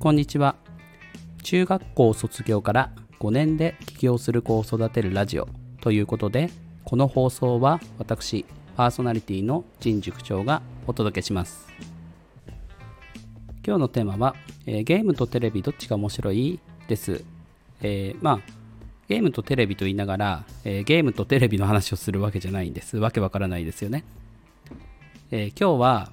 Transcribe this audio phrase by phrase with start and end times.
[0.00, 0.56] こんにちは。
[1.42, 5.46] 中学校卒業から5年で起業する子を育てるラジオ
[5.82, 6.48] ということで
[6.86, 8.46] この放送は私
[8.78, 11.68] パーソナリティの陳塾長がお届けします。
[13.62, 14.34] 今日のテーマは、
[14.64, 16.58] えーゲームとテレビどっちが面白い
[16.88, 17.22] です、
[17.82, 18.40] えーまあ
[19.06, 22.96] ゲームとテレビと言いながら、えーゲームとテレビの話をするわけじゃないんです。
[22.96, 24.04] わけわからないですよね。
[25.30, 26.12] え今日は、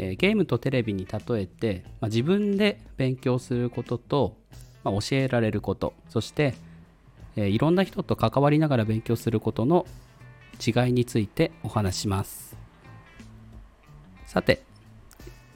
[0.00, 4.36] えーゲームとテレビに例えて、まあ、自分で勉強することと、
[4.84, 6.54] まあ、教えられることそして、
[7.34, 9.86] えーいろんな人と関わりながら勉強することの
[10.64, 12.56] 違いについてお話します。
[14.26, 14.62] さて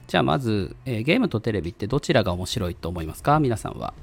[0.07, 3.39] じゃあまず、えーゲームとテレビってどちらが面白いと思いますか？
[3.39, 3.93] 皆さんは、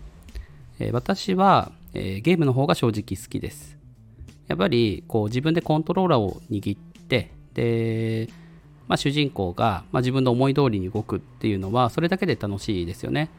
[0.78, 3.76] え私は、えゲームの方が正直好きです。
[4.48, 8.28] やっぱりこう自分でコントローラーを握ってで、
[8.90, 13.30] まあ、主人公が、まあ、自分の思い通りに動くっていうのはそれだけで楽しいですよね、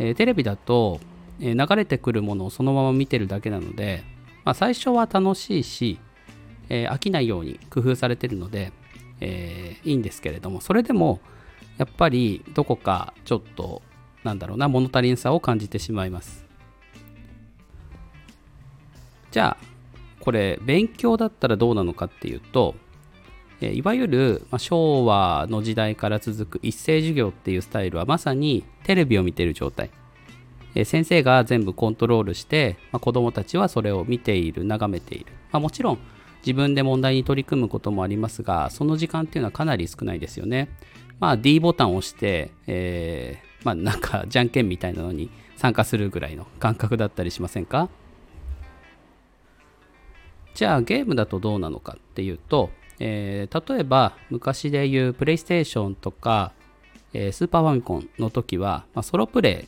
[0.00, 0.98] えーテレビだと、
[1.38, 4.02] えー流れてくるものをそのまま見てるだけなので、
[4.44, 6.00] まあ、最初は楽しいし、
[6.68, 8.72] えー飽きないように工夫されてるので、
[9.20, 11.20] えーいいんですけれどもそれでも
[11.78, 13.82] やっぱりどこかちょっと
[14.24, 16.44] なんだろうな物足りんさを感じてしまいます。
[19.30, 19.64] じゃあ
[20.18, 22.74] これ勉強だったらどうなのかっていうと
[23.60, 29.90] いわゆる、昭和の時代から続く一斉授業っていうスタイルはまさにテレビを見ている状態、
[30.84, 35.98] 先生が全部コントロールして、まあ、子どもたちはそれを見ている眺めている、まあ、もちろん
[36.46, 40.68] 自分で問題に取り組むこともありますがその時間っていうのはかなり少ないですよね。
[41.18, 47.90] まあ D ボタンを押して、えーまあなんかじゃんけんみたいなのに参加するぐらいの感覚だったりしませんか？
[50.54, 52.70] じゃあゲームだとどうなのかっていうと、
[53.00, 56.52] えー例えば昔でいうプレイステーションとか、
[57.12, 59.66] えースーパーファミコンの時は、まあ、ソロプレ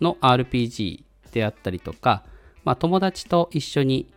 [0.00, 2.24] イの RPG であったりとか、
[2.64, 4.08] まあ、友達と一緒に、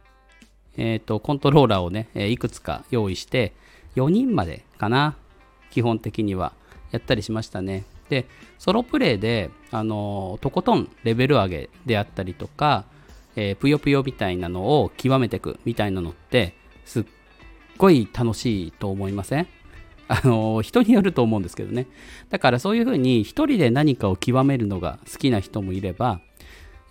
[0.78, 3.54] えーとコントローラーをね、えいくつか用意して
[3.96, 5.16] 4人までかな
[5.70, 6.54] 基本的には
[6.92, 7.84] やったりしましたね。
[8.10, 8.26] で
[8.58, 12.86] ソロプレイで、あのとことんレベル上げであったりとか、
[13.36, 16.56] えーぷよぷよみたいなのを極めていくみたいなのって
[16.86, 17.06] すっ
[17.78, 19.48] ごい楽しいと思いません？
[20.10, 21.88] あの人によると思うんですけどね。
[22.30, 26.22] だからそういうふうに一人で何かを極めるのが好きな人もいれば、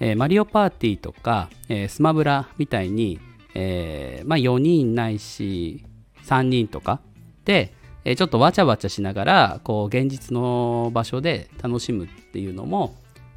[0.01, 3.19] えーマリオパーティーとか、えースマブラみたいに、
[3.55, 5.83] えーまあ、4人ないし
[6.25, 7.01] 3人とか
[7.47, 7.73] で、
[8.05, 12.97] えーちょっとわちゃわちゃしながらこう現実の場所で楽しむっていうのも、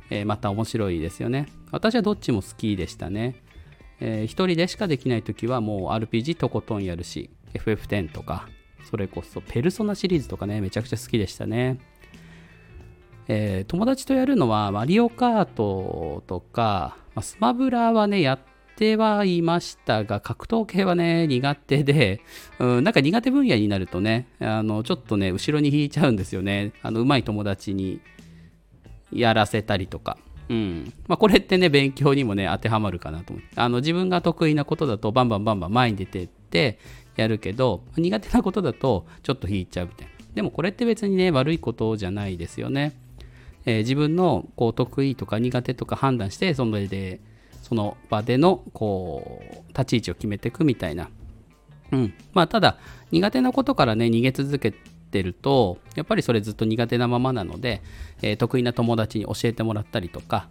[0.09, 1.47] えーまた面白いですよね。
[1.71, 3.35] 私はどっちも好きでしたね、
[4.01, 8.47] えー一人でしかできない時はもう RPG とことんやるし FF10 とか
[8.89, 11.79] それこそペルソナシリーズとかねめちゃくちゃ好きでしたね。
[13.27, 18.39] えー友達とやるのはマリオカートとか、まあスマブラはねやっ
[18.75, 22.21] てはいましたが格闘系はね苦手で、
[22.57, 26.73] うん、なんか苦手分野になるとねあのちょっとね後ろに引いちゃうんですよね。
[26.81, 28.01] あの上手い友達に
[29.11, 30.17] やらせたりとか。
[30.49, 30.93] うん。
[31.07, 33.49] まあ、これってね勉強にもね当てはまるかなと思って。
[33.55, 36.79] あの自分が得意なことだとバンバンバンバン前に出てって
[37.19, 40.13] やるけど苦手なことだとちょっと引いちゃうみたいな。
[40.35, 42.93] でもこれって別にね悪いことじゃないですよね。
[43.65, 47.19] えー自分のこう得意とか苦手とか判断してそので
[47.61, 51.09] その場でのこう立ち位置を決めていくみたいな、
[51.91, 52.13] うん。
[52.33, 52.77] まあ、ただ
[53.11, 54.73] 苦手なことからね逃げ続け
[55.11, 57.81] てるとやっぱりそれずっと苦手なままなので、
[58.21, 60.47] えー得意な友達に教えてもらったりとか、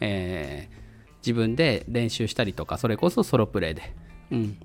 [0.00, 0.80] えー
[1.20, 3.94] 自分で練習したりとかそれこそソロプレイで、
[4.32, 4.58] うん、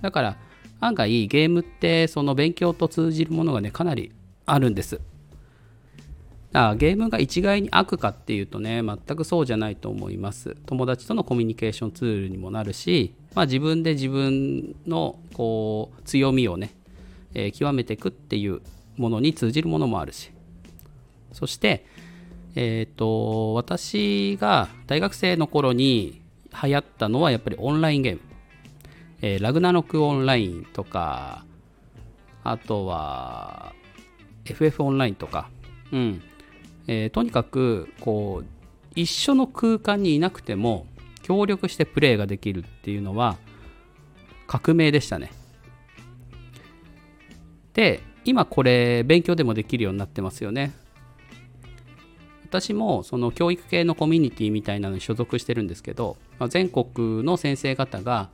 [0.00, 0.36] だから
[0.80, 4.12] 案外ゲームってその勉強と通じるものがねかなり
[4.46, 5.00] あるんです。
[6.52, 10.56] あゲームが一概に悪かっていうとね全くそうじゃないと思います。
[10.66, 16.74] 友達とのコミュニケーションツールにもなるし、まあ、自分で自分のこう強みをね、
[17.34, 18.62] えー極めていくっていう
[18.96, 20.30] ものに通じるものもあるし。
[21.32, 21.84] そして
[22.54, 26.22] えっ、と私が大学生の頃に
[26.62, 28.20] 流行ったのはやっぱりオンラインゲーム、
[29.20, 31.44] えーラグナロクオンラインとか
[32.44, 33.74] あとは
[34.44, 35.50] FF オンラインとか
[35.92, 36.22] うん
[36.86, 38.46] えーとにかくこう
[38.94, 40.86] 一緒の空間にいなくても
[41.22, 43.36] 協力してプレイができるっていうのは
[44.46, 45.30] 革命でしたね。
[47.74, 50.72] で今これ勉強でもできるようになってますよね。
[52.44, 58.30] 私もその教育系のコミュニティみたいなのに所属してるんですけど、まあ全国の先生方が、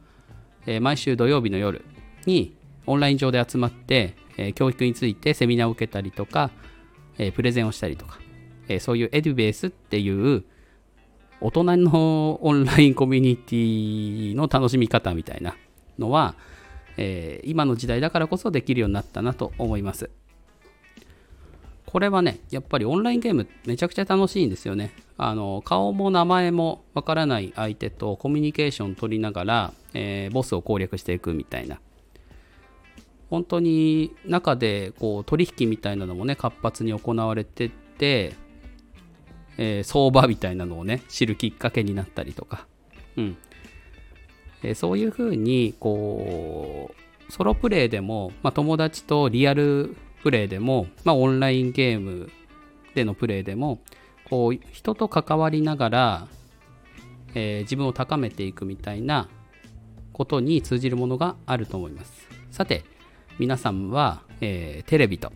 [0.67, 1.85] えー毎週土曜日の夜
[2.27, 2.57] に
[2.87, 6.51] オンライン上で集まって、えー教育についてセミナーを受けたりとか、
[7.19, 8.19] えープレゼンをしたりとか、
[8.69, 10.45] え、そういうエデュベースっていう
[11.41, 15.57] 大人の オンラインコミュニティの楽しみ方みたいな
[15.99, 16.35] のは、
[16.97, 20.11] え、今の時代だからこそできるようになったなと思います。
[21.95, 24.93] これはね、やっぱりオンラインゲームめちゃくちゃ楽しいんですよね。
[25.17, 31.79] あの顔も名前もわからない相手とコミュニケーション取りながら、えー、ボスを攻略していくみたいな。
[33.31, 38.35] 本当に中でこう取引みたいなのもね、活発に行われてて、
[39.57, 42.67] えー、相場みたいなのをね、知るきっかけになったりとか。
[43.17, 43.37] うん。
[44.65, 46.93] えー、そういうふうに、こ
[47.29, 49.95] う、ソロプレイでも、まあ、友達とリアル
[50.25, 52.31] プレイでも、まあ、オンラインゲーム
[52.95, 53.81] でのプレイでも、
[54.31, 56.29] こう、人と関わりながら、
[57.35, 59.29] えー、自分を高めていくみたいな
[60.15, 62.27] ことに通じるものがあると思います。
[62.51, 62.85] さて、
[63.39, 65.31] 皆さんは、えー、テレビと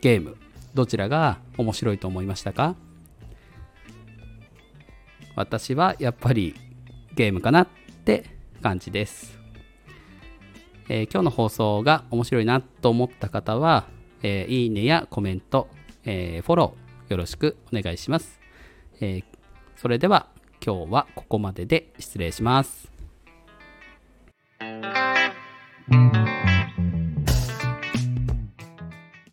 [0.00, 0.36] ゲーム、
[0.74, 2.76] どちらが面白いと思いましたか？
[5.34, 6.54] 私はやっぱり
[7.16, 7.68] ゲームかなっ
[8.04, 8.26] て
[8.62, 9.41] 感じです。
[10.94, 13.86] えー、今日の放送が面白いなと思った方は、
[14.22, 15.68] えー、いいねやコメント、
[16.04, 18.38] えー、フォローよろしくお願いします。
[19.00, 19.22] え
[19.74, 20.26] それでは
[20.64, 22.91] 今日はここまでで失礼します。